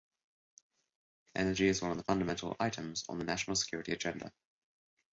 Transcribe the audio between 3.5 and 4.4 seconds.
security agenda.